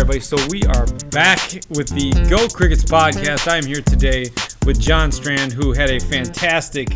everybody. 0.00 0.20
So 0.20 0.36
we 0.48 0.62
are 0.64 0.86
back 1.10 1.40
with 1.70 1.88
the 1.88 2.12
Go 2.30 2.46
Crickets 2.46 2.84
podcast. 2.84 3.48
I 3.48 3.56
am 3.56 3.66
here 3.66 3.80
today 3.80 4.26
with 4.64 4.78
John 4.78 5.10
Strand, 5.10 5.52
who 5.52 5.72
had 5.72 5.90
a 5.90 5.98
fantastic 5.98 6.88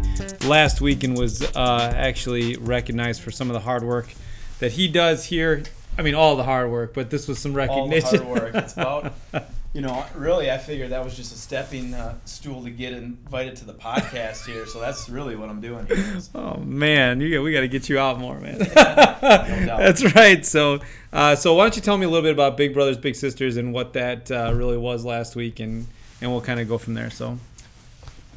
last 0.44 0.80
week 0.80 1.02
and 1.02 1.18
was 1.18 1.42
uh, 1.42 1.92
actually 1.96 2.56
recognized 2.58 3.20
for 3.20 3.32
some 3.32 3.50
of 3.50 3.54
the 3.54 3.60
hard 3.60 3.82
work 3.82 4.14
that 4.60 4.70
he 4.70 4.86
does 4.86 5.24
here. 5.24 5.64
I 5.98 6.02
mean, 6.02 6.14
all 6.14 6.36
the 6.36 6.44
hard 6.44 6.70
work, 6.70 6.94
but 6.94 7.10
this 7.10 7.28
was 7.28 7.38
some 7.38 7.52
recognition. 7.54 8.20
All 8.20 8.34
the 8.34 8.40
hard 8.40 8.54
work. 8.54 8.64
It's 8.64 8.72
about, 8.72 9.12
you 9.74 9.82
know, 9.82 10.04
really, 10.14 10.50
I 10.50 10.56
figured 10.56 10.90
that 10.90 11.04
was 11.04 11.14
just 11.14 11.34
a 11.34 11.38
stepping 11.38 11.92
uh, 11.92 12.14
stool 12.24 12.62
to 12.64 12.70
get 12.70 12.94
invited 12.94 13.56
to 13.56 13.66
the 13.66 13.74
podcast 13.74 14.46
here. 14.46 14.66
So 14.66 14.80
that's 14.80 15.08
really 15.08 15.36
what 15.36 15.50
I'm 15.50 15.60
doing 15.60 15.86
here. 15.86 15.98
Oh 16.34 16.56
man, 16.58 17.20
you 17.20 17.42
we 17.42 17.52
got 17.52 17.60
to 17.60 17.68
get 17.68 17.88
you 17.88 17.98
out 17.98 18.18
more, 18.18 18.38
man. 18.38 18.58
that's 18.74 20.14
right. 20.14 20.44
So, 20.44 20.80
uh, 21.12 21.36
so 21.36 21.54
why 21.54 21.64
don't 21.64 21.76
you 21.76 21.82
tell 21.82 21.98
me 21.98 22.06
a 22.06 22.08
little 22.08 22.22
bit 22.22 22.32
about 22.32 22.56
Big 22.56 22.72
Brothers 22.72 22.96
Big 22.96 23.14
Sisters 23.14 23.56
and 23.56 23.72
what 23.72 23.92
that 23.92 24.30
uh, 24.30 24.52
really 24.54 24.78
was 24.78 25.04
last 25.04 25.36
week, 25.36 25.60
and 25.60 25.86
and 26.20 26.30
we'll 26.30 26.40
kind 26.40 26.60
of 26.60 26.68
go 26.68 26.78
from 26.78 26.94
there. 26.94 27.10
So. 27.10 27.38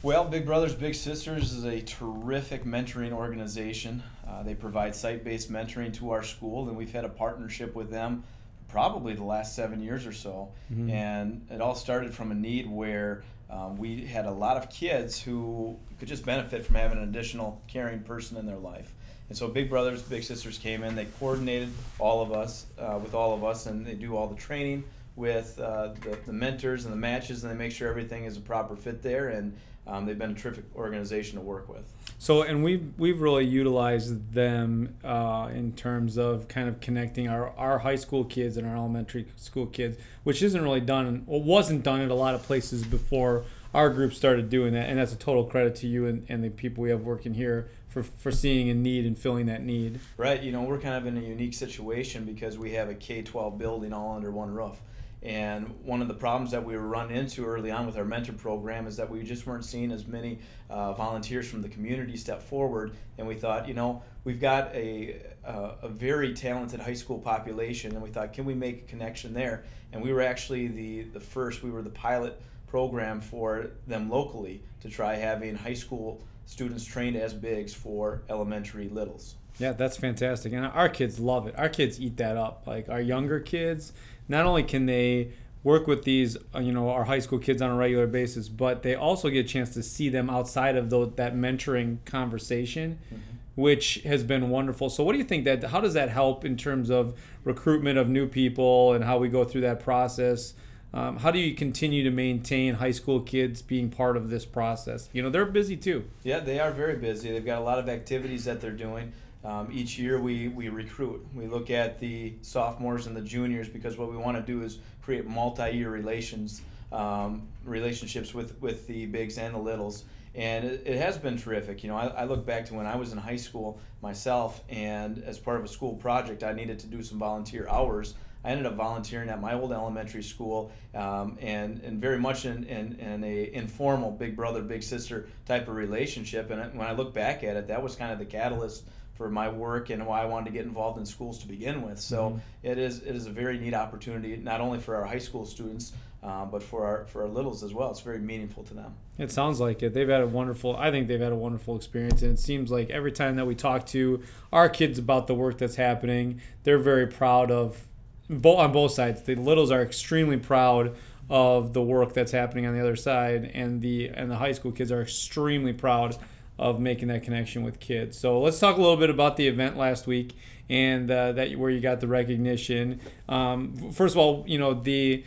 Well, 0.01 0.25
Big 0.25 0.45
Brothers 0.45 0.75
Big 0.75 0.93
Sisters 0.93 1.51
is 1.51 1.63
a 1.63 1.81
terrific 1.81 2.63
mentoring 2.63 3.11
organization. 3.11 4.03
Uh, 4.27 4.43
they 4.43 4.55
provide 4.55 4.95
site 4.95 5.23
based 5.23 5.51
mentoring 5.51 5.93
to 5.93 6.11
our 6.11 6.23
school, 6.23 6.67
and 6.67 6.77
we've 6.77 6.91
had 6.91 7.05
a 7.05 7.09
partnership 7.09 7.75
with 7.75 7.89
them 7.91 8.23
probably 8.67 9.13
the 9.13 9.23
last 9.23 9.55
seven 9.55 9.81
years 9.81 10.05
or 10.05 10.11
so. 10.11 10.49
Mm-hmm. 10.71 10.89
And 10.89 11.47
it 11.51 11.61
all 11.61 11.75
started 11.75 12.13
from 12.13 12.31
a 12.31 12.35
need 12.35 12.69
where 12.69 13.23
um, 13.49 13.77
we 13.77 14.05
had 14.05 14.25
a 14.25 14.31
lot 14.31 14.57
of 14.57 14.69
kids 14.69 15.21
who 15.21 15.77
could 15.99 16.07
just 16.07 16.25
benefit 16.25 16.65
from 16.65 16.75
having 16.75 16.97
an 16.97 17.03
additional 17.05 17.61
caring 17.67 18.01
person 18.01 18.37
in 18.37 18.45
their 18.45 18.57
life. 18.57 18.93
And 19.29 19.37
so 19.37 19.47
Big 19.47 19.69
Brothers 19.69 20.01
Big 20.01 20.23
Sisters 20.23 20.57
came 20.57 20.83
in, 20.83 20.95
they 20.95 21.05
coordinated 21.19 21.69
all 21.99 22.21
of 22.21 22.31
us 22.31 22.65
uh, 22.77 22.99
with 23.01 23.13
all 23.13 23.33
of 23.33 23.43
us, 23.43 23.65
and 23.65 23.85
they 23.85 23.95
do 23.95 24.15
all 24.15 24.27
the 24.27 24.35
training 24.35 24.83
with 25.15 25.59
uh, 25.59 25.93
the, 26.01 26.17
the 26.25 26.33
mentors 26.33 26.85
and 26.85 26.93
the 26.93 26.97
matches, 26.97 27.43
and 27.43 27.51
they 27.51 27.57
make 27.57 27.71
sure 27.71 27.87
everything 27.87 28.25
is 28.25 28.37
a 28.37 28.41
proper 28.41 28.75
fit 28.75 29.01
there. 29.01 29.29
And 29.29 29.55
um, 29.87 30.05
they've 30.05 30.17
been 30.17 30.31
a 30.31 30.35
terrific 30.35 30.65
organization 30.75 31.39
to 31.39 31.41
work 31.41 31.69
with. 31.69 31.91
So, 32.25 32.41
and 32.41 32.63
we've 32.63 32.91
we've 32.97 33.21
really 33.21 33.45
utilized 33.45 34.33
them 34.33 34.95
uh, 35.03 35.51
in 35.53 35.73
terms 35.73 36.17
of 36.17 36.47
kind 36.47 36.67
of 36.67 36.79
connecting 36.79 37.27
our, 37.27 37.49
our 37.51 37.77
high 37.77 37.97
school 37.97 38.23
kids 38.23 38.57
and 38.57 38.65
our 38.65 38.75
elementary 38.75 39.27
school 39.35 39.67
kids, 39.67 39.95
which 40.23 40.41
isn't 40.41 40.59
really 40.59 40.81
done, 40.81 41.23
or 41.27 41.43
wasn't 41.43 41.83
done 41.83 42.01
at 42.01 42.09
a 42.09 42.15
lot 42.15 42.33
of 42.33 42.41
places 42.41 42.83
before 42.83 43.45
our 43.75 43.91
group 43.91 44.11
started 44.11 44.49
doing 44.49 44.73
that. 44.73 44.89
And 44.89 44.97
that's 44.97 45.13
a 45.13 45.17
total 45.17 45.43
credit 45.43 45.75
to 45.75 45.87
you 45.87 46.07
and, 46.07 46.25
and 46.27 46.43
the 46.43 46.49
people 46.49 46.81
we 46.81 46.89
have 46.89 47.01
working 47.01 47.35
here 47.35 47.69
for, 47.89 48.01
for 48.01 48.31
seeing 48.31 48.71
a 48.71 48.73
need 48.73 49.05
and 49.05 49.15
filling 49.15 49.45
that 49.45 49.61
need. 49.61 49.99
Right. 50.17 50.41
You 50.41 50.51
know, 50.51 50.63
we're 50.63 50.79
kind 50.79 50.95
of 50.95 51.05
in 51.05 51.23
a 51.23 51.27
unique 51.27 51.53
situation 51.53 52.25
because 52.25 52.57
we 52.57 52.71
have 52.71 52.89
a 52.89 52.95
K 52.95 53.21
12 53.21 53.55
building 53.59 53.93
all 53.93 54.15
under 54.15 54.31
one 54.31 54.51
roof. 54.51 54.81
And 55.25 55.73
one 55.83 56.03
of 56.03 56.07
the 56.07 56.13
problems 56.13 56.51
that 56.51 56.63
we 56.63 56.77
were 56.77 56.87
run 56.87 57.09
into 57.09 57.45
early 57.47 57.71
on 57.71 57.87
with 57.87 57.97
our 57.97 58.05
mentor 58.05 58.33
program 58.33 58.85
is 58.85 58.95
that 58.97 59.09
we 59.09 59.23
just 59.23 59.47
weren't 59.47 59.65
seeing 59.65 59.91
as 59.91 60.05
many 60.05 60.37
uh, 60.69 60.93
volunteers 60.93 61.49
from 61.49 61.63
the 61.63 61.67
community 61.67 62.15
step 62.15 62.43
forward. 62.43 62.95
And 63.17 63.27
we 63.27 63.33
thought, 63.33 63.67
you 63.67 63.73
know, 63.73 64.03
we've 64.23 64.39
got 64.39 64.73
a, 64.75 65.19
uh, 65.43 65.71
a 65.81 65.89
very 65.89 66.35
talented 66.35 66.79
high 66.79 66.93
school 66.93 67.17
population, 67.17 67.93
and 67.93 68.03
we 68.03 68.11
thought, 68.11 68.33
can 68.33 68.45
we 68.45 68.53
make 68.53 68.83
a 68.83 68.85
connection 68.85 69.33
there? 69.33 69.63
And 69.91 70.03
we 70.03 70.13
were 70.13 70.21
actually 70.21 70.67
the, 70.67 71.01
the 71.01 71.19
first, 71.19 71.63
we 71.63 71.71
were 71.71 71.81
the 71.81 71.89
pilot 71.89 72.39
program 72.67 73.19
for 73.19 73.71
them 73.87 74.11
locally 74.11 74.61
to 74.81 74.89
try 74.89 75.15
having 75.15 75.55
high 75.55 75.73
school 75.73 76.21
students 76.45 76.85
trained 76.85 77.15
as 77.15 77.33
bigs 77.33 77.73
for 77.73 78.21
elementary 78.29 78.89
littles. 78.89 79.37
Yeah, 79.57 79.71
that's 79.71 79.97
fantastic. 79.97 80.53
And 80.53 80.65
our 80.65 80.89
kids 80.89 81.19
love 81.19 81.47
it. 81.47 81.57
Our 81.57 81.69
kids 81.69 81.99
eat 81.99 82.17
that 82.17 82.37
up. 82.37 82.63
Like 82.67 82.89
our 82.89 82.99
younger 82.99 83.39
kids, 83.39 83.93
not 84.27 84.45
only 84.45 84.63
can 84.63 84.85
they 84.85 85.31
work 85.63 85.87
with 85.87 86.03
these, 86.03 86.37
uh, 86.53 86.59
you 86.59 86.71
know, 86.71 86.89
our 86.89 87.05
high 87.05 87.19
school 87.19 87.39
kids 87.39 87.61
on 87.61 87.71
a 87.71 87.75
regular 87.75 88.05
basis, 88.05 88.47
but 88.47 88.83
they 88.83 88.93
also 88.93 89.29
get 89.29 89.45
a 89.45 89.47
chance 89.49 89.71
to 89.71 89.81
see 89.81 90.09
them 90.09 90.29
outside 90.29 90.75
of 90.75 90.91
the, 90.91 91.11
that 91.15 91.35
mentoring 91.35 91.97
conversation, 92.05 92.99
mm-hmm. 93.07 93.21
which 93.55 93.95
has 94.05 94.23
been 94.23 94.49
wonderful. 94.49 94.89
So, 94.91 95.03
what 95.03 95.13
do 95.13 95.17
you 95.17 95.23
think 95.23 95.43
that? 95.45 95.63
How 95.63 95.81
does 95.81 95.95
that 95.95 96.09
help 96.09 96.45
in 96.45 96.55
terms 96.55 96.91
of 96.91 97.19
recruitment 97.43 97.97
of 97.97 98.07
new 98.07 98.27
people 98.27 98.93
and 98.93 99.03
how 99.03 99.17
we 99.17 99.27
go 99.27 99.43
through 99.43 99.61
that 99.61 99.79
process? 99.79 100.53
Um, 100.93 101.17
how 101.17 101.31
do 101.31 101.39
you 101.39 101.53
continue 101.55 102.03
to 102.03 102.11
maintain 102.11 102.75
high 102.75 102.91
school 102.91 103.19
kids 103.19 103.61
being 103.61 103.89
part 103.89 104.15
of 104.15 104.29
this 104.29 104.45
process? 104.45 105.09
You 105.11 105.23
know, 105.23 105.29
they're 105.29 105.45
busy 105.45 105.75
too. 105.75 106.05
Yeah, 106.23 106.39
they 106.39 106.57
are 106.59 106.71
very 106.71 106.95
busy. 106.95 107.31
They've 107.31 107.45
got 107.45 107.59
a 107.59 107.65
lot 107.65 107.79
of 107.79 107.89
activities 107.89 108.45
that 108.45 108.61
they're 108.61 108.71
doing. 108.71 109.11
Um, 109.45 109.69
each 109.71 109.99
year 109.99 110.19
we, 110.19 110.47
we 110.47 110.69
recruit. 110.69 111.25
We 111.35 111.45
look 111.45 111.69
at 111.69 111.99
the 111.99 112.33
sophomores 112.41 113.05
and 113.05 113.15
the 113.15 113.21
juniors 113.21 113.69
because 113.69 113.97
what 113.97 114.09
we 114.09 114.17
want 114.17 114.37
to 114.37 114.43
do 114.43 114.63
is 114.63 114.79
create 115.03 115.27
multi-year 115.27 115.89
relations 115.89 116.61
um, 116.91 117.47
relationships 117.63 118.33
with, 118.33 118.59
with 118.61 118.87
the 118.87 119.05
bigs 119.07 119.37
and 119.37 119.53
the 119.53 119.59
littles. 119.59 120.05
And 120.33 120.65
it, 120.65 120.83
it 120.85 120.97
has 120.97 121.17
been 121.17 121.37
terrific. 121.37 121.83
You 121.83 121.89
know, 121.89 121.97
I, 121.97 122.07
I, 122.07 122.23
look 122.25 122.45
back 122.45 122.65
to 122.65 122.73
when 122.73 122.85
I 122.85 122.95
was 122.95 123.11
in 123.11 123.17
high 123.17 123.37
school 123.37 123.79
myself, 124.01 124.61
and 124.69 125.23
as 125.23 125.37
part 125.37 125.57
of 125.57 125.65
a 125.65 125.67
school 125.67 125.95
project, 125.95 126.43
I 126.43 126.53
needed 126.53 126.79
to 126.79 126.87
do 126.87 127.01
some 127.03 127.19
volunteer 127.19 127.67
hours. 127.69 128.15
I 128.43 128.49
ended 128.49 128.65
up 128.65 128.75
volunteering 128.75 129.29
at 129.29 129.41
my 129.41 129.53
old 129.53 129.71
elementary 129.71 130.21
school, 130.21 130.71
um, 130.93 131.37
and 131.41 131.81
and 131.83 131.99
very 131.99 132.19
much 132.19 132.45
in, 132.45 132.65
in, 132.65 132.99
in 132.99 133.23
a 133.23 133.51
informal 133.53 134.11
big 134.11 134.35
brother 134.35 134.61
big 134.61 134.83
sister 134.83 135.27
type 135.45 135.67
of 135.67 135.75
relationship. 135.75 136.51
And 136.51 136.77
when 136.77 136.85
I 136.87 136.91
look 136.91 137.13
back 137.13 137.43
at 137.43 137.55
it, 137.55 137.67
that 137.67 137.81
was 137.81 137.95
kind 137.95 138.11
of 138.11 138.19
the 138.19 138.25
catalyst 138.25 138.83
for 139.15 139.29
my 139.29 139.49
work 139.49 139.89
and 139.89 140.05
why 140.05 140.21
I 140.21 140.25
wanted 140.25 140.45
to 140.47 140.51
get 140.51 140.65
involved 140.65 140.99
in 140.99 141.05
schools 141.05 141.39
to 141.39 141.47
begin 141.47 141.81
with. 141.81 141.99
So 141.99 142.29
mm-hmm. 142.29 142.39
it 142.63 142.77
is 142.77 142.99
it 142.99 143.15
is 143.15 143.25
a 143.25 143.31
very 143.31 143.57
neat 143.57 143.73
opportunity, 143.73 144.35
not 144.35 144.61
only 144.61 144.79
for 144.79 144.95
our 144.95 145.05
high 145.05 145.19
school 145.19 145.45
students, 145.45 145.93
uh, 146.21 146.45
but 146.45 146.61
for 146.61 146.85
our 146.85 147.05
for 147.05 147.23
our 147.23 147.27
littles 147.27 147.63
as 147.63 147.73
well. 147.73 147.91
It's 147.91 148.01
very 148.01 148.19
meaningful 148.19 148.63
to 148.63 148.73
them. 148.73 148.93
It 149.17 149.31
sounds 149.31 149.59
like 149.59 149.81
it. 149.83 149.93
They've 149.93 150.09
had 150.09 150.21
a 150.21 150.27
wonderful. 150.27 150.75
I 150.75 150.91
think 150.91 151.07
they've 151.07 151.19
had 151.19 151.31
a 151.31 151.37
wonderful 151.37 151.75
experience, 151.77 152.21
and 152.21 152.33
it 152.33 152.39
seems 152.39 152.71
like 152.71 152.89
every 152.89 153.11
time 153.11 153.37
that 153.37 153.47
we 153.47 153.55
talk 153.55 153.85
to 153.87 154.21
our 154.51 154.67
kids 154.67 154.99
about 154.99 155.27
the 155.27 155.35
work 155.35 155.57
that's 155.57 155.75
happening, 155.75 156.41
they're 156.63 156.77
very 156.77 157.07
proud 157.07 157.51
of. 157.51 157.87
Both 158.27 158.57
on 158.57 158.71
both 158.71 158.91
sides, 158.91 159.21
the 159.21 159.35
littles 159.35 159.69
are 159.69 159.83
extremely 159.83 160.37
proud 160.37 160.95
of 161.29 161.73
the 161.73 161.81
work 161.81 162.13
that's 162.13 162.31
happening 162.31 162.65
on 162.65 162.73
the 162.73 162.81
other 162.81 162.95
side, 162.95 163.51
and 163.53 163.81
the 163.81 164.09
and 164.09 164.29
the 164.29 164.35
high 164.35 164.51
school 164.51 164.71
kids 164.71 164.91
are 164.91 165.03
extremely 165.03 165.73
proud 165.73 166.17
of 166.57 166.79
making 166.79 167.09
that 167.09 167.23
connection 167.23 167.63
with 167.63 167.79
kids. 167.79 168.17
So 168.17 168.39
let's 168.39 168.59
talk 168.59 168.77
a 168.77 168.81
little 168.81 168.97
bit 168.97 169.09
about 169.09 169.37
the 169.37 169.47
event 169.47 169.77
last 169.77 170.07
week 170.07 170.35
and 170.69 171.09
uh, 171.11 171.33
that 171.33 171.55
where 171.55 171.69
you 171.69 171.79
got 171.79 171.99
the 171.99 172.07
recognition. 172.07 172.99
Um, 173.29 173.91
first 173.91 174.15
of 174.15 174.19
all, 174.19 174.43
you 174.47 174.57
know 174.57 174.73
the 174.73 175.23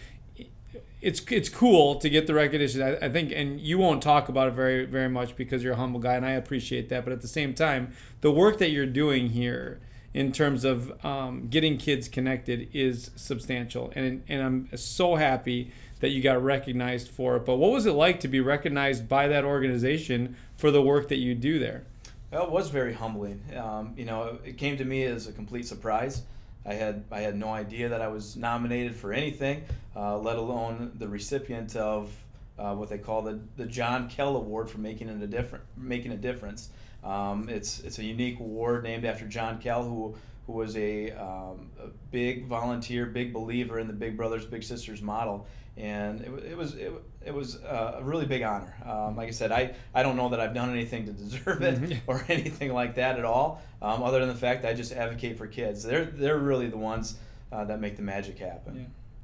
it's 1.00 1.21
it's 1.31 1.49
cool 1.49 1.97
to 1.97 2.11
get 2.11 2.27
the 2.27 2.34
recognition. 2.34 2.83
I, 2.83 2.97
I, 2.97 3.09
think, 3.09 3.33
and 3.33 3.61
you 3.61 3.78
won't 3.78 4.03
talk 4.03 4.28
about 4.28 4.49
it 4.49 4.55
very 4.55 4.84
very 4.84 5.09
much 5.09 5.37
because 5.37 5.62
you're 5.62 5.75
a 5.75 5.77
humble 5.77 6.00
guy, 6.00 6.15
and 6.15 6.27
I 6.27 6.33
appreciate 6.33 6.89
that. 6.89 7.05
But 7.05 7.12
at 7.12 7.21
the 7.21 7.28
same 7.28 7.55
time, 7.55 7.93
the 8.21 8.33
work 8.33 8.59
that 8.59 8.71
you're 8.71 8.87
doing 8.87 9.31
here 9.31 9.81
in 10.15 10.33
terms 10.33 10.65
of 10.65 11.05
um, 11.05 11.49
getting 11.49 11.77
kids 11.77 12.09
connected 12.09 12.69
is 12.73 13.11
substantial, 13.17 13.93
and 13.95 14.23
and 14.29 14.43
I'm 14.43 14.77
so 14.77 15.17
happy 15.17 15.73
that 16.01 16.11
you 16.11 16.23
got 16.23 16.43
recognized 16.43 17.09
for 17.09 17.37
it. 17.37 17.45
But 17.45 17.57
what 17.57 17.73
was 17.73 17.87
it 17.87 17.93
like 17.93 18.21
to 18.21 18.29
be 18.29 18.41
recognized 18.41 19.09
by 19.09 19.29
that 19.29 19.45
organization 19.45 20.37
for 20.57 20.71
the 20.71 20.81
work 20.81 21.09
that 21.09 21.19
you 21.19 21.35
do 21.35 21.59
there? 21.59 21.85
Well, 22.31 22.45
it 22.45 22.51
was 22.51 22.69
very 22.69 22.93
humbling. 22.93 23.43
Um, 23.57 23.95
you 23.97 24.05
know, 24.05 24.39
it 24.45 24.59
came 24.59 24.77
to 24.77 24.85
me 24.85 25.05
as 25.05 25.27
a 25.27 25.33
complete 25.33 25.67
surprise. 25.67 26.23
I 26.67 26.75
had 26.75 27.05
I 27.11 27.21
had 27.21 27.37
no 27.37 27.49
idea 27.49 27.89
that 27.89 28.03
I 28.03 28.09
was 28.09 28.37
nominated 28.37 28.95
for 28.95 29.13
anything, 29.13 29.65
uh, 29.97 30.19
let 30.19 30.37
alone 30.37 30.93
the 30.99 31.09
recipient 31.09 31.75
of 31.77 32.11
uh, 32.59 32.75
what 32.75 32.89
they 32.89 32.99
call 32.99 33.23
the, 33.23 33.41
the 33.57 33.65
John 33.65 34.09
Kell 34.09 34.37
Award 34.37 34.69
for 34.69 34.78
making 34.78 35.09
a 35.09 35.27
different 35.27 35.65
making 35.77 36.13
a 36.13 36.16
difference. 36.16 36.71
Um, 37.04 37.48
it's 37.48 37.80
it's 37.80 37.98
a 37.98 38.04
unique 38.04 38.41
award 38.41 38.83
named 38.83 39.04
after 39.04 39.27
John 39.27 39.60
Kell, 39.60 39.83
who 39.83 40.16
who 40.48 40.54
was 40.54 40.77
a, 40.78 41.10
um, 41.12 41.71
a 41.78 41.89
big 42.10 42.47
volunteer, 42.47 43.04
big 43.04 43.34
believer 43.34 43.78
in 43.78 43.86
the 43.86 43.92
Big 43.92 44.16
Brothers 44.16 44.47
Big 44.47 44.62
Sisters 44.62 45.03
model, 45.03 45.47
and 45.77 46.22
it, 46.22 46.53
it 46.53 46.56
was 46.56 46.74
it, 46.74 46.91
it 47.24 47.34
was 47.34 47.56
a 47.56 48.00
really 48.03 48.24
big 48.24 48.42
honor. 48.42 48.74
Um, 48.84 49.15
like 49.15 49.28
I 49.28 49.33
said, 49.33 49.53
I, 49.53 49.74
I 49.95 50.03
don't 50.03 50.16
know 50.16 50.30
that 50.30 50.41
I've 50.41 50.54
done 50.54 50.71
anything 50.71 51.04
to 51.04 51.12
deserve 51.12 51.62
it 51.62 51.80
mm-hmm. 51.80 51.98
or 52.10 52.24
anything 52.28 52.72
like 52.72 52.95
that 52.95 53.18
at 53.18 53.27
all, 53.27 53.62
um, 53.83 54.03
other 54.03 54.21
than 54.21 54.28
the 54.28 54.34
fact 54.34 54.65
I 54.65 54.72
just 54.72 54.91
advocate 54.91 55.36
for 55.36 55.47
kids. 55.47 55.83
They're 55.83 56.06
they're 56.06 56.39
really 56.39 56.68
the 56.68 56.78
ones 56.78 57.16
uh, 57.53 57.65
that 57.65 57.78
make 57.78 57.97
the 57.97 58.03
magic 58.03 58.39
happen. 58.39 58.77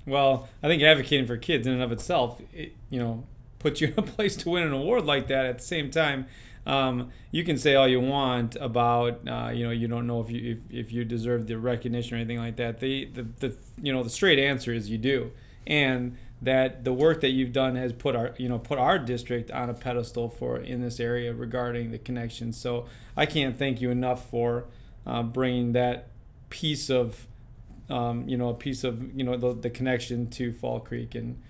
Yeah. 0.06 0.12
Well, 0.12 0.48
I 0.62 0.68
think 0.68 0.82
advocating 0.82 1.26
for 1.26 1.38
kids 1.38 1.66
in 1.66 1.72
and 1.72 1.82
of 1.82 1.90
itself, 1.90 2.38
it, 2.52 2.74
you 2.90 2.98
know, 3.00 3.24
puts 3.58 3.80
you 3.80 3.88
in 3.88 3.94
a 3.96 4.02
place 4.02 4.36
to 4.36 4.50
win 4.50 4.64
an 4.64 4.74
award 4.74 5.06
like 5.06 5.28
that. 5.28 5.46
At 5.46 5.58
the 5.58 5.64
same 5.64 5.90
time, 5.90 6.26
um, 6.66 7.10
you 7.30 7.44
can 7.44 7.58
say 7.58 7.74
all 7.74 7.86
you 7.86 8.00
want 8.00 8.56
about 8.56 9.28
uh, 9.28 9.50
you 9.52 9.64
know 9.64 9.70
you 9.70 9.86
don't 9.88 10.06
know 10.06 10.20
if 10.20 10.30
you 10.30 10.62
if, 10.70 10.86
if 10.86 10.92
you 10.92 11.04
deserve 11.04 11.46
the 11.46 11.58
recognition 11.58 12.16
or 12.16 12.20
anything 12.20 12.38
like 12.38 12.56
that. 12.56 12.80
The, 12.80 13.06
the 13.06 13.22
the 13.40 13.56
you 13.82 13.92
know 13.92 14.02
the 14.02 14.10
straight 14.10 14.38
answer 14.38 14.72
is 14.72 14.88
you 14.88 14.98
do, 14.98 15.32
and 15.66 16.16
that 16.40 16.84
the 16.84 16.92
work 16.92 17.20
that 17.20 17.30
you've 17.30 17.52
done 17.52 17.76
has 17.76 17.92
put 17.92 18.16
our 18.16 18.34
you 18.38 18.48
know 18.48 18.58
put 18.58 18.78
our 18.78 18.98
district 18.98 19.50
on 19.50 19.68
a 19.68 19.74
pedestal 19.74 20.28
for 20.28 20.58
in 20.58 20.80
this 20.80 21.00
area 21.00 21.34
regarding 21.34 21.90
the 21.90 21.98
connection. 21.98 22.52
So 22.52 22.86
I 23.16 23.26
can't 23.26 23.58
thank 23.58 23.80
you 23.80 23.90
enough 23.90 24.30
for 24.30 24.66
uh, 25.06 25.22
bringing 25.22 25.72
that 25.72 26.08
piece 26.48 26.88
of 26.88 27.26
um, 27.90 28.26
you 28.26 28.38
know, 28.38 28.48
a 28.48 28.54
piece 28.54 28.84
of 28.84 29.14
you 29.14 29.24
know 29.24 29.36
the, 29.36 29.54
the 29.54 29.70
connection 29.70 30.30
to 30.30 30.52
Fall 30.52 30.80
Creek 30.80 31.14
and. 31.14 31.42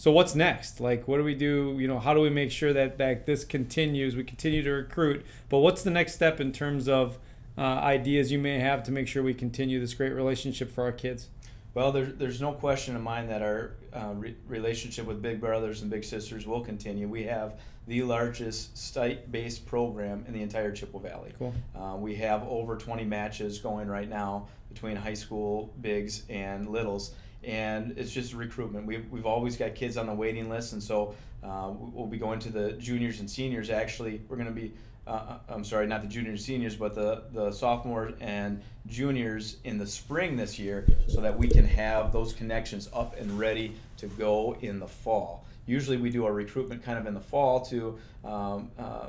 So 0.00 0.10
what's 0.10 0.34
next? 0.34 0.80
Like, 0.80 1.06
what 1.06 1.18
do 1.18 1.24
we 1.24 1.34
do? 1.34 1.76
You 1.78 1.86
know, 1.86 1.98
how 1.98 2.14
do 2.14 2.20
we 2.20 2.30
make 2.30 2.50
sure 2.50 2.72
that, 2.72 2.96
that 2.96 3.26
this 3.26 3.44
continues? 3.44 4.16
We 4.16 4.24
continue 4.24 4.62
to 4.62 4.70
recruit, 4.70 5.26
but 5.50 5.58
what's 5.58 5.82
the 5.82 5.90
next 5.90 6.14
step 6.14 6.40
in 6.40 6.52
terms 6.52 6.88
of 6.88 7.18
uh, 7.58 7.60
ideas 7.60 8.32
you 8.32 8.38
may 8.38 8.60
have 8.60 8.82
to 8.84 8.92
make 8.92 9.08
sure 9.08 9.22
we 9.22 9.34
continue 9.34 9.78
this 9.78 9.92
great 9.92 10.14
relationship 10.14 10.72
for 10.72 10.84
our 10.84 10.92
kids? 10.92 11.28
Well, 11.74 11.92
there's, 11.92 12.14
there's 12.14 12.40
no 12.40 12.52
question 12.52 12.96
in 12.96 13.02
mind 13.02 13.28
that 13.28 13.42
our 13.42 13.72
uh, 13.92 14.14
re- 14.14 14.36
relationship 14.48 15.04
with 15.04 15.20
Big 15.20 15.38
Brothers 15.38 15.82
and 15.82 15.90
Big 15.90 16.04
Sisters 16.04 16.46
will 16.46 16.62
continue. 16.62 17.06
We 17.06 17.24
have 17.24 17.60
the 17.86 18.02
largest 18.02 18.78
site 18.78 19.30
based 19.30 19.66
program 19.66 20.24
in 20.26 20.32
the 20.32 20.40
entire 20.40 20.72
Chippewa 20.72 21.00
Valley. 21.00 21.34
Cool. 21.38 21.52
Uh, 21.78 21.96
we 21.96 22.16
have 22.16 22.42
over 22.48 22.74
20 22.78 23.04
matches 23.04 23.58
going 23.58 23.86
right 23.86 24.08
now 24.08 24.48
between 24.72 24.96
high 24.96 25.12
school, 25.12 25.74
bigs, 25.82 26.22
and 26.30 26.70
littles. 26.70 27.12
And 27.42 27.96
it's 27.96 28.12
just 28.12 28.34
recruitment. 28.34 28.86
We've, 28.86 29.10
we've 29.10 29.26
always 29.26 29.56
got 29.56 29.74
kids 29.74 29.96
on 29.96 30.06
the 30.06 30.14
waiting 30.14 30.50
list, 30.50 30.74
and 30.74 30.82
so 30.82 31.14
uh, 31.42 31.72
we'll 31.72 32.06
be 32.06 32.18
going 32.18 32.38
to 32.40 32.50
the 32.50 32.72
juniors 32.72 33.20
and 33.20 33.30
seniors. 33.30 33.70
Actually, 33.70 34.20
we're 34.28 34.36
going 34.36 34.48
to 34.48 34.54
be 34.54 34.72
uh, 35.06 35.38
I'm 35.48 35.64
sorry, 35.64 35.86
not 35.86 36.02
the 36.02 36.08
juniors 36.08 36.40
and 36.40 36.46
seniors, 36.46 36.76
but 36.76 36.94
the, 36.94 37.24
the 37.32 37.50
sophomores 37.50 38.14
and 38.20 38.62
juniors 38.86 39.56
in 39.64 39.78
the 39.78 39.86
spring 39.86 40.36
this 40.36 40.58
year 40.58 40.86
so 41.08 41.20
that 41.20 41.36
we 41.36 41.48
can 41.48 41.64
have 41.64 42.12
those 42.12 42.32
connections 42.32 42.88
up 42.92 43.18
and 43.18 43.38
ready 43.38 43.74
to 43.96 44.06
go 44.06 44.56
in 44.60 44.78
the 44.78 44.86
fall. 44.86 45.44
Usually 45.66 45.96
we 45.96 46.10
do 46.10 46.24
our 46.26 46.32
recruitment 46.32 46.82
kind 46.84 46.98
of 46.98 47.06
in 47.06 47.14
the 47.14 47.20
fall 47.20 47.60
to 47.66 47.98
um, 48.24 48.70
uh, 48.78 49.06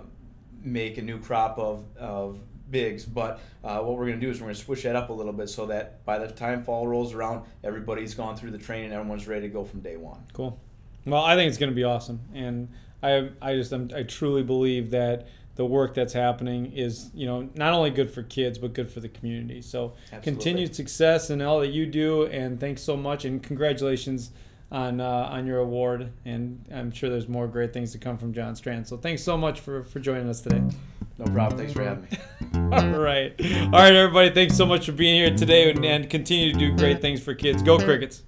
make 0.63 0.97
a 0.97 1.01
new 1.01 1.19
crop 1.19 1.57
of, 1.57 1.85
of 1.97 2.39
bigs, 2.71 3.05
but 3.05 3.39
uh, 3.63 3.79
what 3.79 3.97
we're 3.97 4.07
going 4.07 4.19
to 4.19 4.25
do 4.25 4.31
is 4.31 4.39
we're 4.39 4.45
going 4.45 4.55
to 4.55 4.61
switch 4.61 4.83
that 4.83 4.95
up 4.95 5.09
a 5.09 5.13
little 5.13 5.33
bit 5.33 5.49
so 5.49 5.65
that 5.67 6.03
by 6.05 6.17
the 6.17 6.27
time 6.27 6.63
fall 6.63 6.87
rolls 6.87 7.13
around, 7.13 7.45
everybody's 7.63 8.13
gone 8.13 8.35
through 8.35 8.51
the 8.51 8.57
training, 8.57 8.91
everyone's 8.91 9.27
ready 9.27 9.47
to 9.47 9.53
go 9.53 9.63
from 9.63 9.81
day 9.81 9.97
one. 9.97 10.23
Cool. 10.33 10.59
Well, 11.05 11.23
I 11.23 11.35
think 11.35 11.49
it's 11.49 11.57
going 11.57 11.71
to 11.71 11.75
be 11.75 11.83
awesome, 11.83 12.21
and 12.33 12.69
I 13.01 13.29
I 13.41 13.55
just 13.55 13.71
I'm, 13.71 13.89
I 13.95 14.03
truly 14.03 14.43
believe 14.43 14.91
that 14.91 15.27
the 15.55 15.65
work 15.65 15.93
that's 15.93 16.13
happening 16.13 16.71
is 16.73 17.11
you 17.13 17.25
know 17.25 17.49
not 17.55 17.73
only 17.73 17.89
good 17.89 18.09
for 18.09 18.23
kids 18.23 18.57
but 18.57 18.73
good 18.73 18.89
for 18.89 18.99
the 18.99 19.09
community. 19.09 19.61
So 19.61 19.93
Absolutely. 20.11 20.31
continued 20.31 20.75
success 20.75 21.29
in 21.29 21.41
all 21.41 21.59
that 21.59 21.69
you 21.69 21.85
do, 21.85 22.25
and 22.25 22.59
thanks 22.59 22.81
so 22.81 22.95
much, 22.95 23.25
and 23.25 23.41
congratulations 23.41 24.31
on 24.71 25.01
uh, 25.01 25.29
on 25.31 25.45
your 25.45 25.59
award, 25.59 26.11
and 26.25 26.65
I'm 26.73 26.91
sure 26.91 27.09
there's 27.09 27.27
more 27.27 27.47
great 27.47 27.73
things 27.73 27.91
to 27.91 27.97
come 27.97 28.17
from 28.17 28.33
John 28.33 28.55
Strand. 28.55 28.87
So 28.87 28.97
thanks 28.97 29.23
so 29.23 29.37
much 29.37 29.59
for 29.59 29.83
for 29.83 29.99
joining 29.99 30.29
us 30.29 30.41
today. 30.41 30.61
No 31.17 31.25
problem. 31.25 31.57
Thanks 31.57 31.73
for 31.73 31.83
having 31.83 32.07
me. 32.09 32.17
All 32.71 32.99
right, 32.99 33.33
all 33.65 33.71
right, 33.71 33.93
everybody. 33.93 34.29
Thanks 34.29 34.55
so 34.55 34.65
much 34.65 34.85
for 34.85 34.93
being 34.93 35.15
here 35.15 35.35
today, 35.35 35.69
and, 35.69 35.83
and 35.85 36.09
continue 36.09 36.53
to 36.53 36.59
do 36.59 36.75
great 36.75 37.01
things 37.01 37.21
for 37.21 37.33
kids. 37.33 37.61
Go 37.61 37.77
Crickets. 37.77 38.23